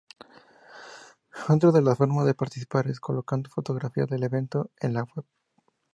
[1.47, 5.25] Otras de las formas de participar es colocando fotografías del evento en la web.